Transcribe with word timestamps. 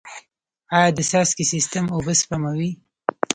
آیا 0.75 0.89
د 0.97 0.99
څاڅکي 1.09 1.45
سیستم 1.53 1.85
اوبه 1.95 2.13
سپموي؟ 2.21 2.71